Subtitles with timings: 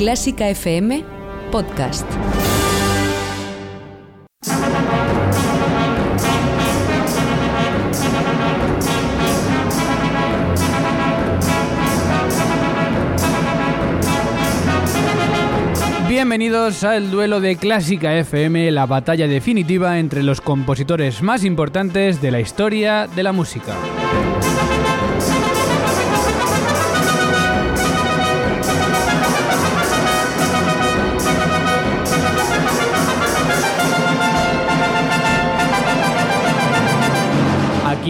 [0.00, 1.04] Clásica FM
[1.52, 2.10] Podcast.
[16.08, 22.30] Bienvenidos al duelo de Clásica FM, la batalla definitiva entre los compositores más importantes de
[22.30, 23.74] la historia de la música.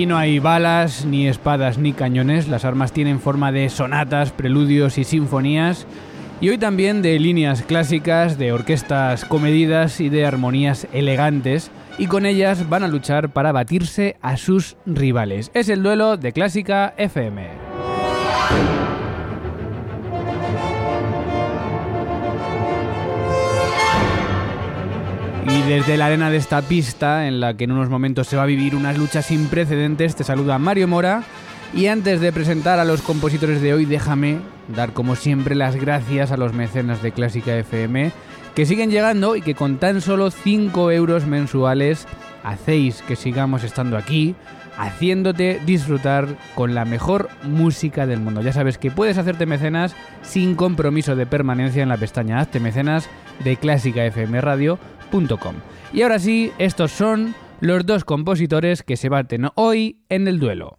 [0.00, 4.96] Aquí no hay balas, ni espadas, ni cañones, las armas tienen forma de sonatas, preludios
[4.96, 5.86] y sinfonías,
[6.40, 12.24] y hoy también de líneas clásicas, de orquestas comedidas y de armonías elegantes, y con
[12.24, 15.50] ellas van a luchar para batirse a sus rivales.
[15.52, 17.48] Es el duelo de Clásica FM.
[25.48, 28.42] Y desde la arena de esta pista, en la que en unos momentos se va
[28.44, 31.22] a vivir unas luchas sin precedentes, te saluda Mario Mora.
[31.72, 34.38] Y antes de presentar a los compositores de hoy, déjame
[34.68, 38.12] dar como siempre las gracias a los mecenas de Clásica FM
[38.54, 42.06] que siguen llegando y que con tan solo 5 euros mensuales
[42.42, 44.34] hacéis que sigamos estando aquí,
[44.76, 48.42] haciéndote disfrutar con la mejor música del mundo.
[48.42, 53.08] Ya sabes que puedes hacerte mecenas sin compromiso de permanencia en la pestaña Hazte mecenas
[53.44, 53.56] de
[55.92, 60.78] Y ahora sí, estos son los dos compositores que se baten hoy en el duelo.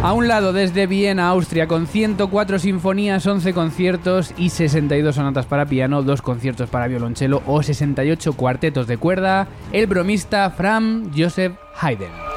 [0.00, 5.66] A un lado, desde Viena, Austria, con 104 sinfonías, 11 conciertos y 62 sonatas para
[5.66, 12.27] piano, 2 conciertos para violonchelo o 68 cuartetos de cuerda, el bromista Franz Joseph Haydn.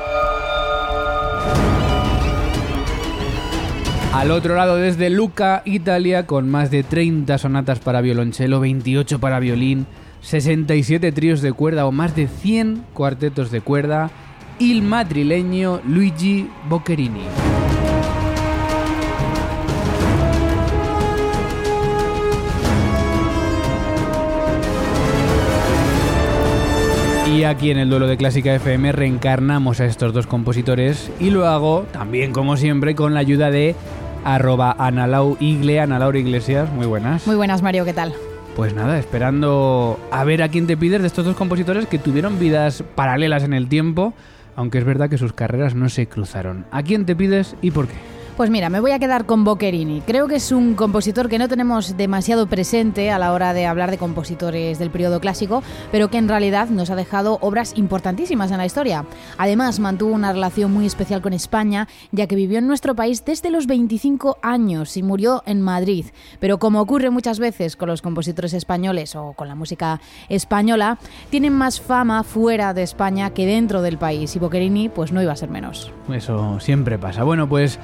[4.13, 9.39] Al otro lado, desde Lucca, Italia, con más de 30 sonatas para violonchelo, 28 para
[9.39, 9.87] violín,
[10.19, 14.11] 67 tríos de cuerda o más de 100 cuartetos de cuerda,
[14.59, 17.23] il madrileño Luigi Boccherini.
[27.33, 31.47] Y aquí en el duelo de Clásica FM reencarnamos a estos dos compositores y lo
[31.47, 33.73] hago también como siempre con la ayuda de
[34.23, 36.71] arroba Analau Igle, Ana Iglesias.
[36.71, 37.25] Muy buenas.
[37.27, 38.13] Muy buenas Mario, ¿qué tal?
[38.55, 42.37] Pues nada, esperando a ver a quién te pides de estos dos compositores que tuvieron
[42.37, 44.13] vidas paralelas en el tiempo,
[44.55, 46.65] aunque es verdad que sus carreras no se cruzaron.
[46.71, 48.10] ¿A quién te pides y por qué?
[48.37, 50.01] Pues mira, me voy a quedar con Boccherini.
[50.01, 53.91] Creo que es un compositor que no tenemos demasiado presente a la hora de hablar
[53.91, 55.61] de compositores del periodo clásico,
[55.91, 59.05] pero que en realidad nos ha dejado obras importantísimas en la historia.
[59.37, 63.51] Además, mantuvo una relación muy especial con España, ya que vivió en nuestro país desde
[63.51, 66.05] los 25 años y murió en Madrid.
[66.39, 69.99] Pero como ocurre muchas veces con los compositores españoles o con la música
[70.29, 70.97] española,
[71.29, 75.33] tienen más fama fuera de España que dentro del país y Boccherini pues no iba
[75.33, 75.91] a ser menos.
[76.11, 77.23] Eso siempre pasa.
[77.23, 77.77] Bueno, pues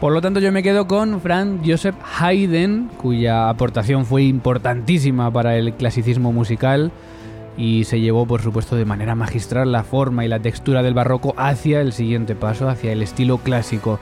[0.00, 5.56] por lo tanto, yo me quedo con Franz Joseph Haydn, cuya aportación fue importantísima para
[5.56, 6.90] el clasicismo musical
[7.58, 11.34] y se llevó, por supuesto, de manera magistral la forma y la textura del barroco
[11.36, 14.00] hacia el siguiente paso, hacia el estilo clásico.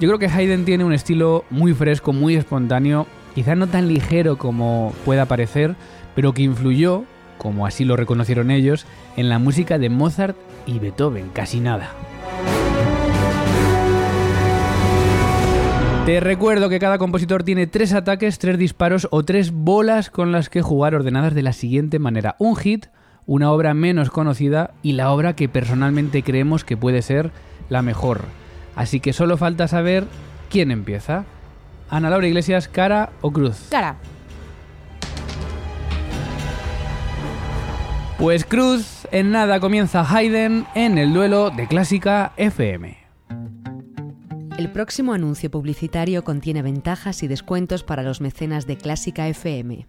[0.00, 4.36] Yo creo que Haydn tiene un estilo muy fresco, muy espontáneo, quizá no tan ligero
[4.36, 5.76] como pueda parecer,
[6.14, 7.04] pero que influyó,
[7.38, 8.84] como así lo reconocieron ellos,
[9.16, 10.36] en la música de Mozart
[10.66, 11.90] y Beethoven, casi nada.
[16.08, 20.48] Te recuerdo que cada compositor tiene tres ataques, tres disparos o tres bolas con las
[20.48, 22.34] que jugar ordenadas de la siguiente manera.
[22.38, 22.86] Un hit,
[23.26, 27.30] una obra menos conocida y la obra que personalmente creemos que puede ser
[27.68, 28.22] la mejor.
[28.74, 30.06] Así que solo falta saber
[30.48, 31.26] quién empieza.
[31.90, 33.66] Ana Laura Iglesias, cara o cruz.
[33.70, 33.96] Cara.
[38.16, 42.97] Pues cruz, en nada comienza Haydn en el duelo de Clásica FM.
[44.58, 49.86] El próximo anuncio publicitario contiene ventajas y descuentos para los mecenas de Clásica FM.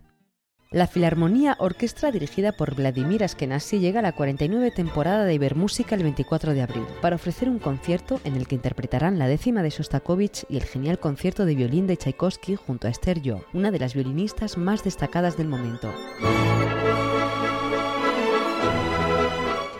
[0.70, 6.04] La Filarmonía Orquestra dirigida por Vladimir Askenasi llega a la 49 temporada de Ibermúsica el
[6.04, 10.46] 24 de abril para ofrecer un concierto en el que interpretarán la décima de Shostakovich
[10.50, 13.96] y el genial concierto de violín de Tchaikovsky junto a Esther Jo, una de las
[13.96, 15.92] violinistas más destacadas del momento.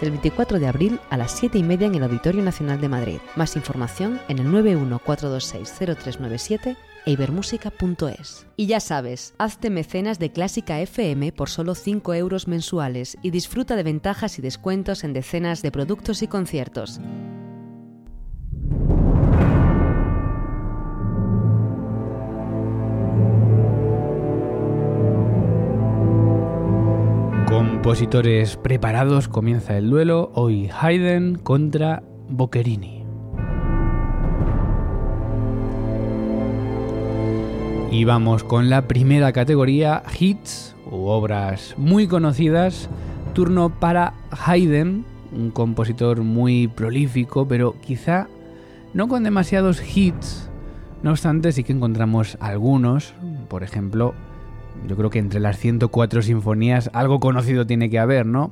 [0.02, 3.18] El 24 de abril a las 7 y media en el Auditorio Nacional de Madrid.
[3.36, 8.48] Más información en el 914260397 e ibermúsica.es.
[8.56, 13.76] Y ya sabes, hazte mecenas de Clásica FM por solo 5 euros mensuales y disfruta
[13.76, 17.02] de ventajas y descuentos en decenas de productos y conciertos.
[27.90, 30.30] Compositores preparados, comienza el duelo.
[30.36, 33.04] Hoy Haydn contra Boccherini.
[37.90, 42.92] Y vamos con la primera categoría, hits u obras muy conocidas.
[43.34, 48.28] Turno para Haydn, un compositor muy prolífico, pero quizá
[48.94, 50.52] no con demasiados hits.
[51.02, 53.16] No obstante, sí que encontramos algunos,
[53.48, 54.14] por ejemplo,
[54.88, 58.52] yo creo que entre las 104 sinfonías algo conocido tiene que haber, ¿no?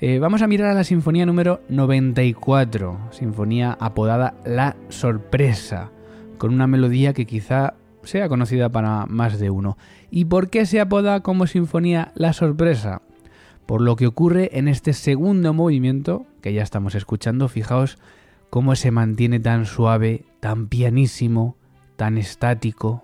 [0.00, 5.90] Eh, vamos a mirar a la sinfonía número 94, sinfonía apodada La Sorpresa,
[6.36, 9.78] con una melodía que quizá sea conocida para más de uno.
[10.10, 13.02] ¿Y por qué se apoda como sinfonía La Sorpresa?
[13.66, 17.98] Por lo que ocurre en este segundo movimiento, que ya estamos escuchando, fijaos
[18.50, 21.56] cómo se mantiene tan suave, tan pianísimo,
[21.96, 23.03] tan estático,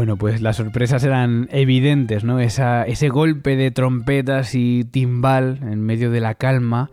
[0.00, 2.40] Bueno, pues las sorpresas eran evidentes, ¿no?
[2.40, 6.90] ese golpe de trompetas y timbal en medio de la calma,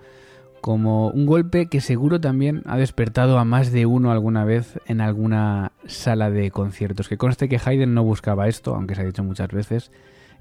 [0.59, 4.99] como un golpe que seguro también ha despertado a más de uno alguna vez en
[4.99, 7.07] alguna sala de conciertos.
[7.07, 9.89] Que conste que Haydn no buscaba esto, aunque se ha dicho muchas veces.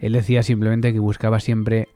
[0.00, 1.87] Él decía simplemente que buscaba siempre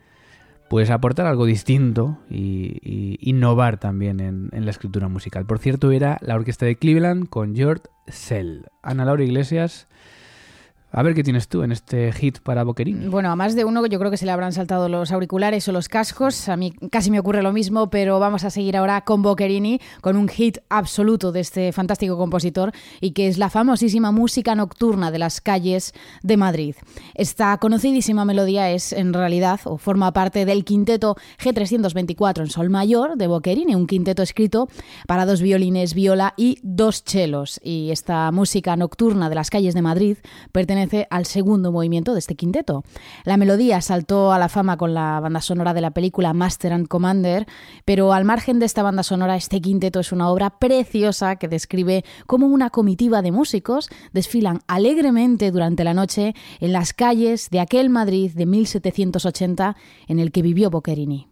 [0.68, 5.46] pues aportar algo distinto y, innovar también en, en, la escritura musical.
[5.46, 8.66] Por cierto, era la orquesta de Cleveland con George Sell.
[8.84, 9.88] Ana Laura Iglesias
[10.92, 13.06] a ver qué tienes tú en este hit para Boquerini.
[13.06, 15.72] Bueno, a más de uno yo creo que se le habrán saltado los auriculares o
[15.72, 16.48] los cascos.
[16.48, 20.16] A mí casi me ocurre lo mismo, pero vamos a seguir ahora con Boquerini, con
[20.16, 25.18] un hit absoluto de este fantástico compositor y que es la famosísima música nocturna de
[25.20, 26.74] las calles de Madrid.
[27.14, 33.16] Esta conocidísima melodía es en realidad o forma parte del quinteto G324 en sol mayor
[33.16, 34.68] de Boquerini, un quinteto escrito
[35.06, 37.60] para dos violines, viola y dos chelos.
[37.62, 40.16] Y esta música nocturna de las calles de Madrid
[40.50, 40.79] pertenece
[41.10, 42.84] al segundo movimiento de este quinteto.
[43.24, 46.88] La melodía saltó a la fama con la banda sonora de la película Master and
[46.88, 47.46] Commander,
[47.84, 52.04] pero al margen de esta banda sonora, este quinteto es una obra preciosa que describe
[52.26, 57.90] cómo una comitiva de músicos desfilan alegremente durante la noche en las calles de aquel
[57.90, 59.76] Madrid de 1780
[60.08, 61.28] en el que vivió Boccherini.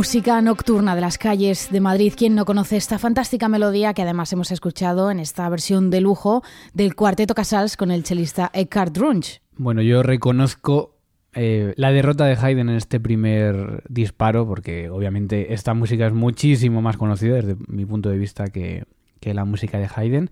[0.00, 2.14] Música nocturna de las calles de Madrid.
[2.16, 6.42] ¿Quién no conoce esta fantástica melodía que además hemos escuchado en esta versión de lujo
[6.72, 9.42] del Cuarteto Casals con el chelista Eckhart Runch?
[9.58, 10.96] Bueno, yo reconozco
[11.34, 16.80] eh, la derrota de Haydn en este primer disparo, porque obviamente esta música es muchísimo
[16.80, 18.86] más conocida desde mi punto de vista que
[19.20, 20.30] la música de Haydn.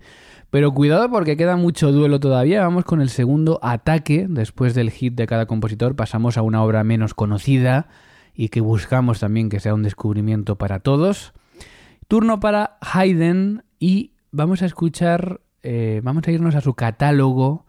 [0.49, 2.63] Pero cuidado porque queda mucho duelo todavía.
[2.63, 4.25] Vamos con el segundo ataque.
[4.27, 7.87] Después del hit de cada compositor pasamos a una obra menos conocida
[8.39, 11.33] y que buscamos también que sea un descubrimiento para todos.
[12.07, 17.65] Turno para Haydn y vamos a escuchar, eh, vamos a irnos a su catálogo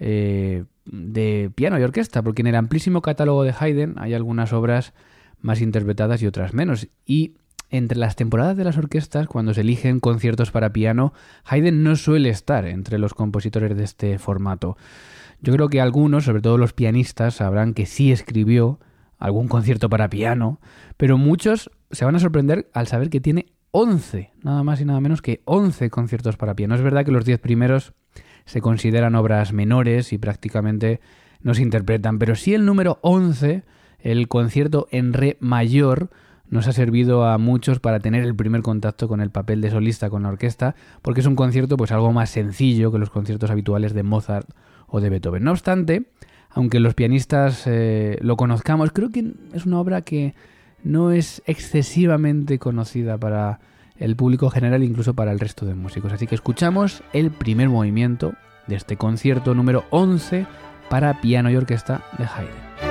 [0.00, 4.92] eh, de piano y orquesta, porque en el amplísimo catálogo de Haydn hay algunas obras
[5.40, 6.88] más interpretadas y otras menos.
[7.06, 7.34] Y
[7.70, 11.12] entre las temporadas de las orquestas, cuando se eligen conciertos para piano,
[11.44, 14.78] Haydn no suele estar entre los compositores de este formato.
[15.40, 18.80] Yo creo que algunos, sobre todo los pianistas, sabrán que sí escribió
[19.18, 20.60] algún concierto para piano,
[20.96, 25.00] pero muchos se van a sorprender al saber que tiene 11, nada más y nada
[25.00, 26.74] menos que 11 conciertos para piano.
[26.74, 27.92] Es verdad que los 10 primeros
[28.44, 31.00] se consideran obras menores y prácticamente
[31.42, 33.62] no se interpretan, pero sí el número 11,
[34.00, 36.10] el concierto en re mayor,
[36.50, 40.08] nos ha servido a muchos para tener el primer contacto con el papel de solista
[40.08, 43.92] con la orquesta, porque es un concierto pues algo más sencillo que los conciertos habituales
[43.92, 44.48] de Mozart
[44.86, 45.44] o de Beethoven.
[45.44, 46.06] No obstante,
[46.50, 50.34] aunque los pianistas eh, lo conozcamos, creo que es una obra que
[50.82, 53.60] no es excesivamente conocida para
[53.96, 56.12] el público general, incluso para el resto de músicos.
[56.12, 58.32] Así que escuchamos el primer movimiento
[58.66, 60.46] de este concierto número 11
[60.88, 62.87] para piano y orquesta de Haydn.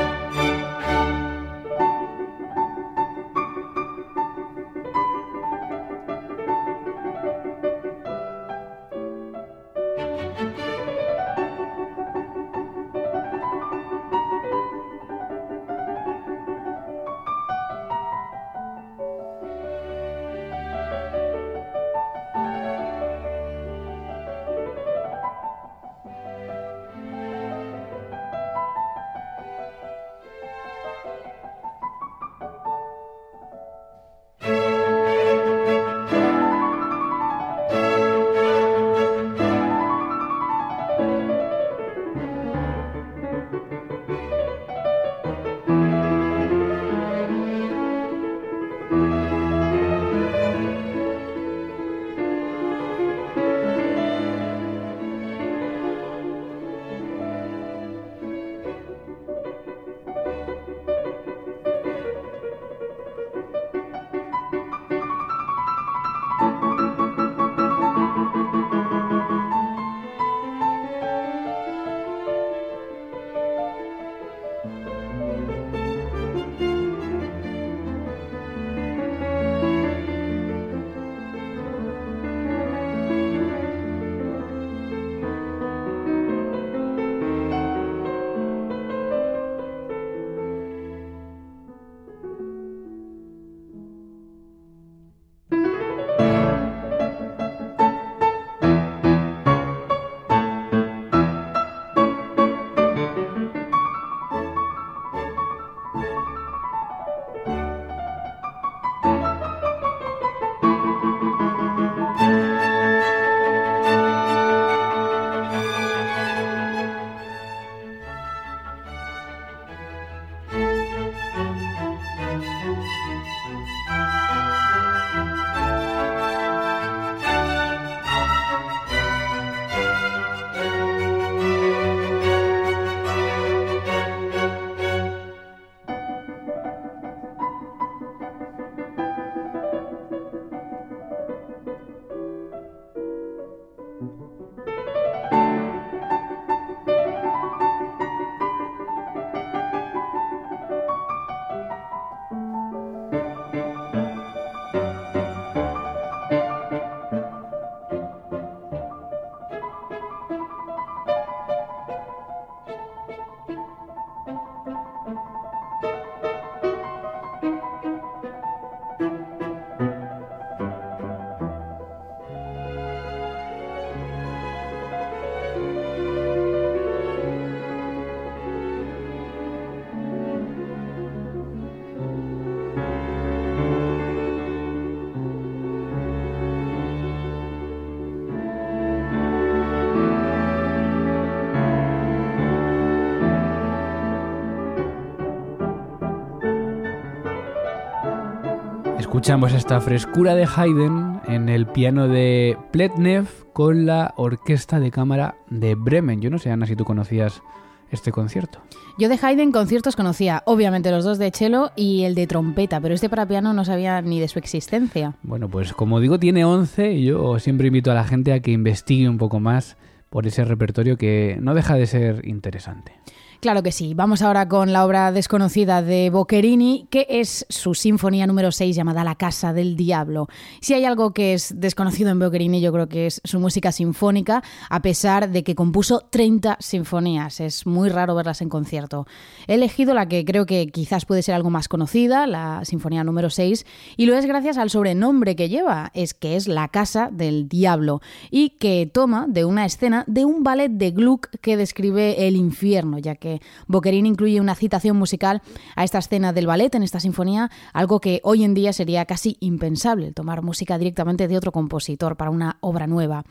[199.08, 205.38] Escuchamos esta frescura de Haydn en el piano de Pletnev con la orquesta de cámara
[205.50, 206.20] de Bremen.
[206.20, 207.42] Yo no sé, Ana, si tú conocías
[207.90, 208.60] este concierto.
[209.00, 212.94] Yo de Haydn conciertos conocía, obviamente los dos de cello y el de trompeta, pero
[212.94, 215.16] este para piano no sabía ni de su existencia.
[215.24, 218.52] Bueno, pues como digo, tiene 11 y yo siempre invito a la gente a que
[218.52, 219.78] investigue un poco más
[220.10, 222.92] por ese repertorio que no deja de ser interesante.
[223.40, 223.94] Claro que sí.
[223.94, 229.04] Vamos ahora con la obra desconocida de Boccherini, que es su sinfonía número 6 llamada
[229.04, 230.28] La Casa del Diablo.
[230.60, 234.42] Si hay algo que es desconocido en Boccherini, yo creo que es su música sinfónica,
[234.72, 237.40] a pesar de que compuso 30 sinfonías.
[237.40, 239.06] Es muy raro verlas en concierto.
[239.46, 243.30] He elegido la que creo que quizás puede ser algo más conocida, la sinfonía número
[243.30, 247.48] 6, y lo es gracias al sobrenombre que lleva, es que es La Casa del
[247.48, 252.36] Diablo, y que toma de una escena de un ballet de Gluck que describe el
[252.36, 253.27] infierno, ya que
[253.68, 255.42] Boccherini incluye una citación musical
[255.76, 259.38] a esta escena del ballet en esta sinfonía, algo que hoy en día sería casi
[259.40, 263.26] impensable, tomar música directamente de otro compositor para una obra nueva.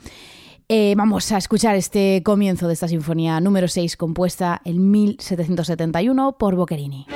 [0.69, 6.55] Eh, vamos a escuchar este comienzo de esta sinfonía número 6 compuesta en 1771 por
[6.55, 7.07] Boccherini.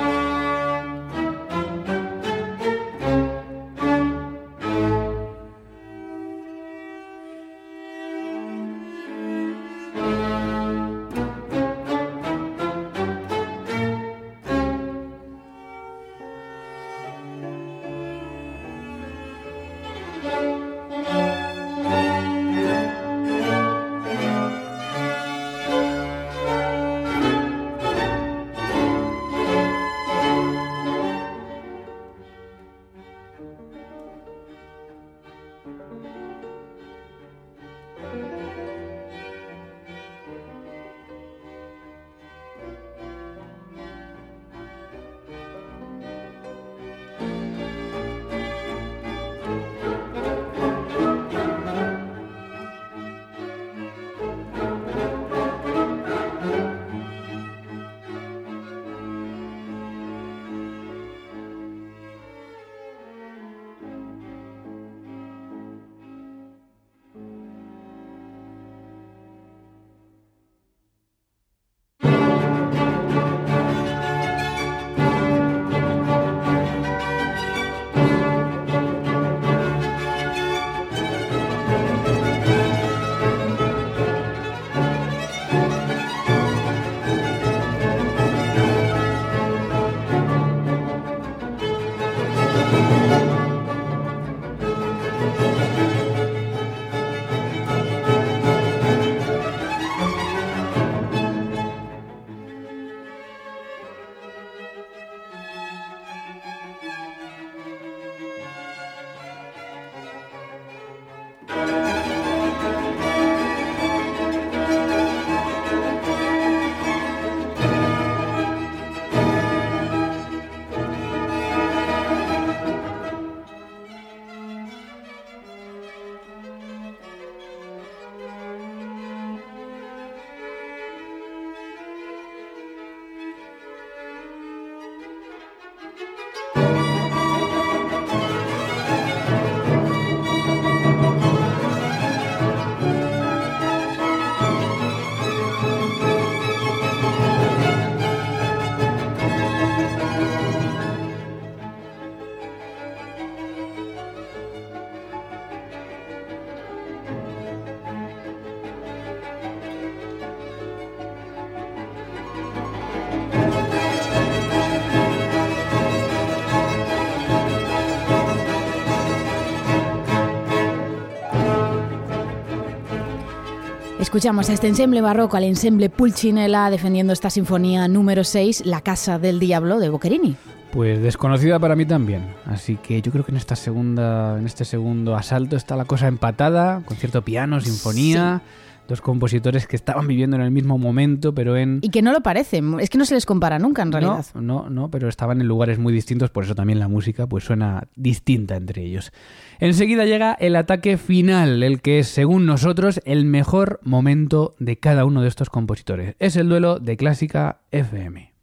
[174.01, 179.19] Escuchamos a este ensemble barroco, al ensemble Pulcinella, defendiendo esta sinfonía número 6, La Casa
[179.19, 180.35] del Diablo, de Boccherini.
[180.71, 182.23] Pues desconocida para mí también.
[182.47, 186.07] Así que yo creo que en esta segunda, en este segundo asalto está la cosa
[186.07, 188.41] empatada, con cierto piano, sinfonía.
[188.87, 191.79] Dos compositores que estaban viviendo en el mismo momento, pero en...
[191.83, 194.25] Y que no lo parecen, es que no se les compara nunca en realidad.
[194.33, 197.43] No, no, no, pero estaban en lugares muy distintos, por eso también la música pues
[197.43, 199.13] suena distinta entre ellos.
[199.61, 205.05] Enseguida llega el ataque final, el que es, según nosotros, el mejor momento de cada
[205.05, 206.15] uno de estos compositores.
[206.17, 208.33] Es el duelo de Clásica FM.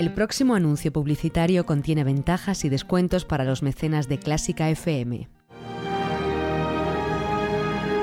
[0.00, 5.28] El próximo anuncio publicitario contiene ventajas y descuentos para los mecenas de Clásica FM.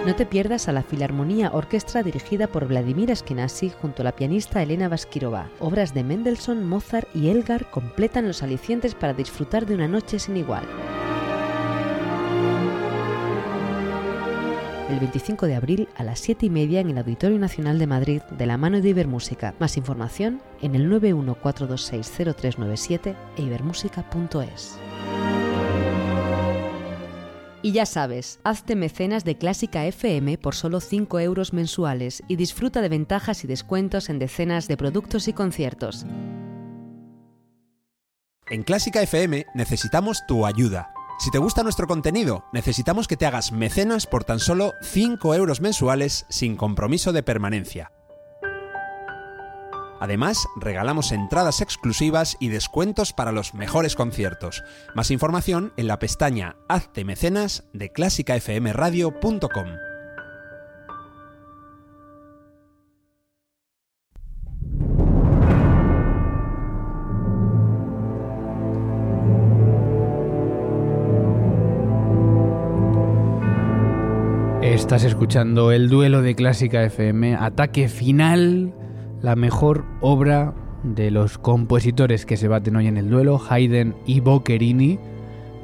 [0.06, 4.64] No te pierdas a la Filarmonía Orquestra dirigida por Vladimir Eskenazi junto a la pianista
[4.64, 5.50] Elena Vaskirova.
[5.60, 10.38] Obras de Mendelssohn, Mozart y Elgar completan los alicientes para disfrutar de una noche sin
[10.38, 10.64] igual.
[14.90, 18.22] El 25 de abril a las 7 y media en el Auditorio Nacional de Madrid
[18.32, 19.54] de la mano de Ibermúsica.
[19.60, 24.80] Más información en el 914260397 e ibermúsica.es.
[27.62, 32.82] Y ya sabes, hazte mecenas de Clásica FM por solo 5 euros mensuales y disfruta
[32.82, 36.06] de ventajas y descuentos en decenas de productos y conciertos.
[38.50, 40.94] En Clásica FM necesitamos tu ayuda.
[41.20, 45.62] Si te gusta nuestro contenido, necesitamos que te hagas mecenas por tan solo 5 euros
[45.62, 47.92] mensuales sin compromiso de permanencia.
[50.00, 54.64] Además, regalamos entradas exclusivas y descuentos para los mejores conciertos.
[54.94, 59.87] Más información en la pestaña Hazte Mecenas de clásicafmradio.com.
[74.78, 78.74] Estás escuchando el duelo de Clásica FM, ataque final
[79.24, 84.20] la mejor obra de los compositores que se baten hoy en el duelo, Haydn y
[84.20, 85.00] Boccherini,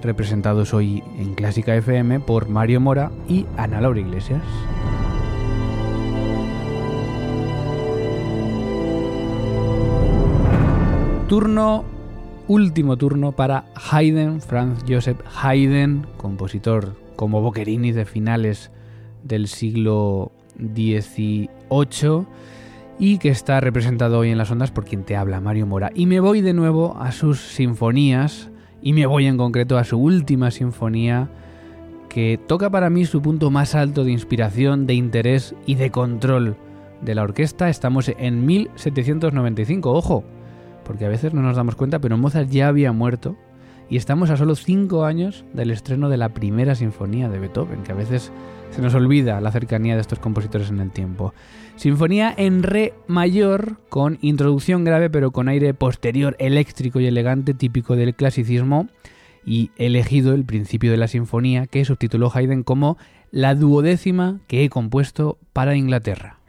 [0.02, 4.42] representados hoy en Clásica FM por Mario Mora y Ana Laura Iglesias.
[11.30, 11.86] Turno,
[12.48, 18.72] último turno para Haydn, Franz Joseph Haydn, compositor como Boccherini de finales
[19.24, 22.26] del siglo XVIII
[23.00, 25.92] y que está representado hoy en las ondas por quien te habla, Mario Mora.
[25.96, 28.50] Y me voy de nuevo a sus sinfonías
[28.82, 31.30] y me voy en concreto a su última sinfonía
[32.10, 36.56] que toca para mí su punto más alto de inspiración, de interés y de control
[37.02, 37.70] de la orquesta.
[37.70, 40.24] Estamos en 1795, ojo,
[40.86, 43.36] porque a veces no nos damos cuenta, pero Mozart ya había muerto
[43.94, 47.92] y estamos a solo cinco años del estreno de la primera sinfonía de Beethoven, que
[47.92, 48.32] a veces
[48.72, 51.36] se nos olvida la cercanía de estos compositores en el tiempo.
[51.76, 57.96] Sinfonía en re mayor, con introducción grave pero con aire posterior eléctrico y elegante típico
[57.96, 58.88] del clasicismo,
[59.46, 62.98] y elegido el principio de la sinfonía que subtituló Haydn como
[63.30, 66.40] la duodécima que he compuesto para Inglaterra.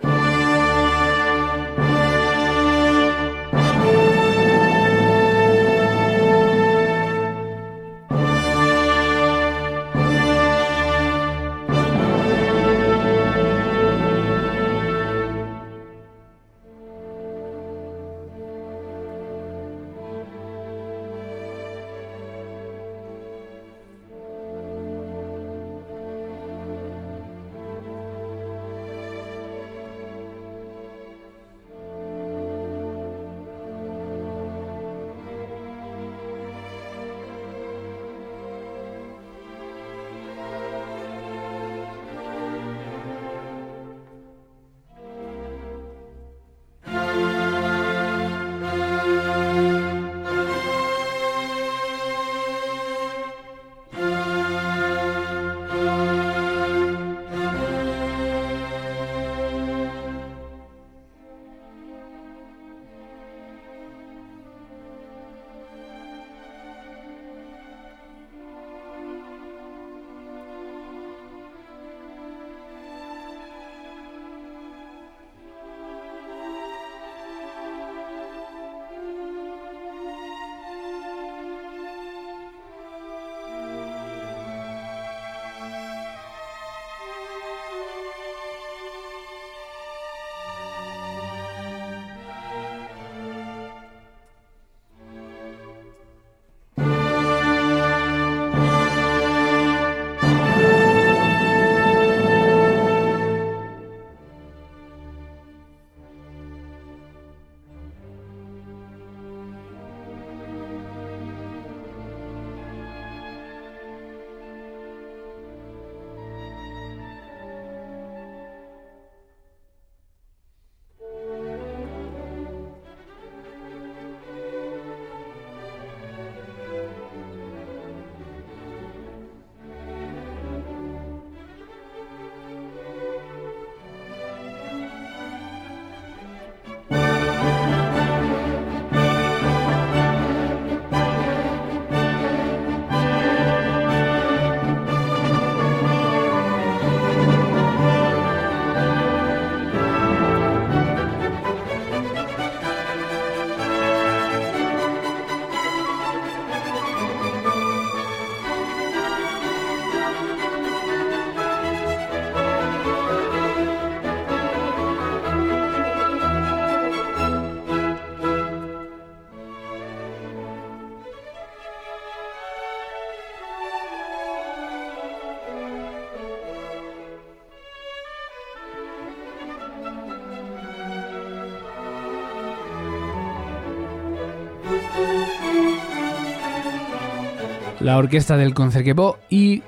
[187.84, 189.62] La orquesta del Concertgebouw y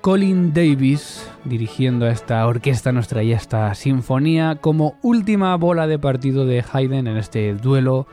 [0.00, 6.46] Colin Davis dirigiendo a esta orquesta nos traía esta sinfonía como última bola de partido
[6.46, 8.06] de Haydn en este duelo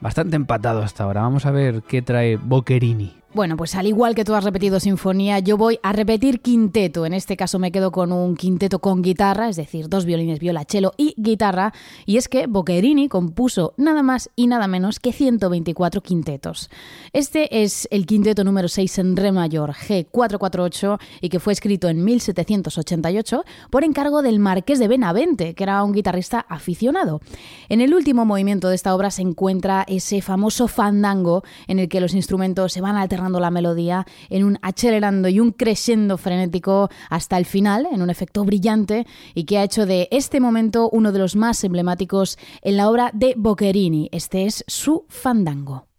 [0.00, 1.22] bastante empatado hasta ahora.
[1.22, 3.23] Vamos a ver qué trae Boccherini.
[3.34, 7.04] Bueno, pues al igual que tú has repetido sinfonía, yo voy a repetir quinteto.
[7.04, 10.92] En este caso me quedo con un quinteto con guitarra, es decir, dos violines, violachelo
[10.96, 11.72] y guitarra.
[12.06, 16.70] Y es que Boccherini compuso nada más y nada menos que 124 quintetos.
[17.12, 22.04] Este es el quinteto número 6 en re mayor, G448, y que fue escrito en
[22.04, 27.20] 1788 por encargo del marqués de Benavente, que era un guitarrista aficionado.
[27.68, 32.00] En el último movimiento de esta obra se encuentra ese famoso fandango en el que
[32.00, 37.36] los instrumentos se van alternando la melodía en un acelerando y un crescendo frenético hasta
[37.36, 41.18] el final, en un efecto brillante y que ha hecho de este momento uno de
[41.18, 44.08] los más emblemáticos en la obra de Boccherini.
[44.12, 45.93] Este es su fandango.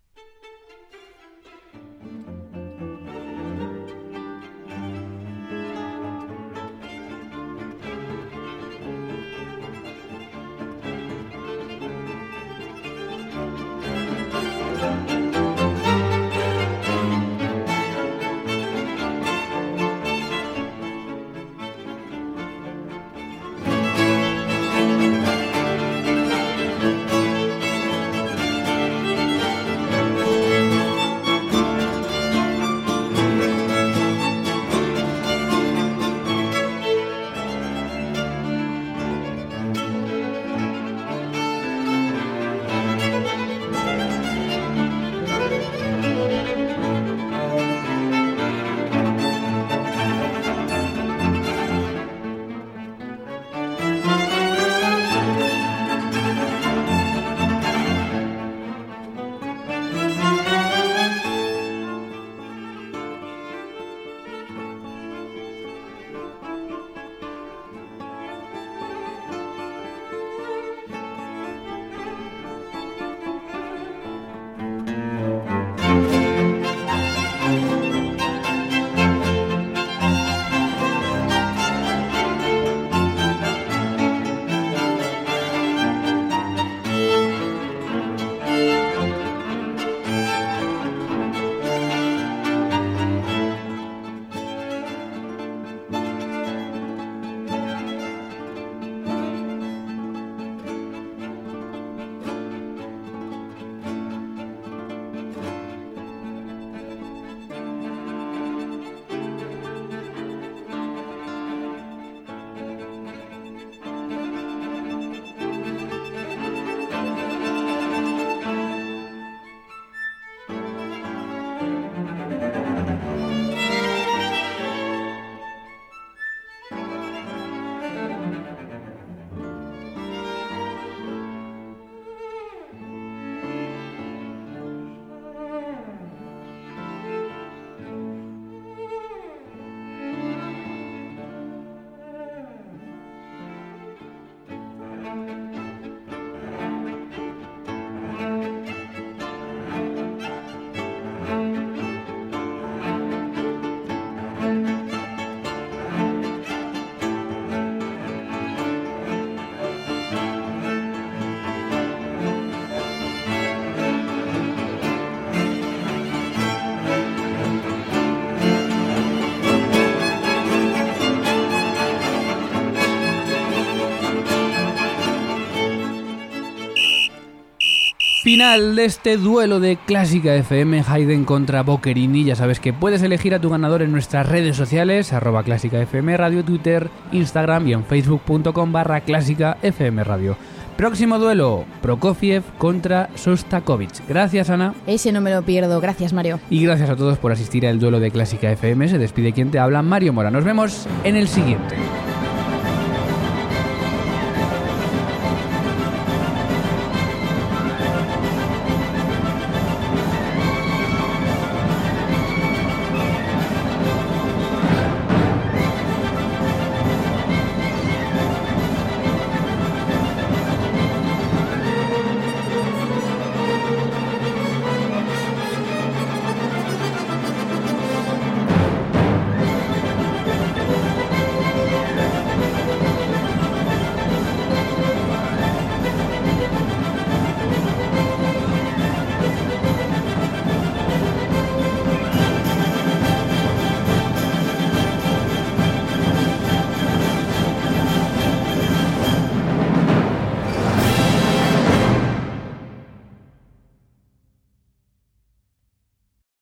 [178.25, 182.23] Final de este duelo de Clásica FM Hayden contra Boccherini.
[182.23, 186.17] Ya sabes que puedes elegir a tu ganador en nuestras redes sociales, arroba Clásica FM
[186.17, 190.37] Radio, Twitter, Instagram y en facebook.com barra Clásica FM Radio.
[190.75, 194.01] Próximo duelo, Prokofiev contra Sostakovich.
[194.09, 194.73] Gracias, Ana.
[194.87, 195.79] Ese no me lo pierdo.
[195.79, 196.39] Gracias, Mario.
[196.49, 198.87] Y gracias a todos por asistir al duelo de Clásica FM.
[198.87, 200.31] Se despide quien te habla, Mario Mora.
[200.31, 201.75] Nos vemos en el siguiente.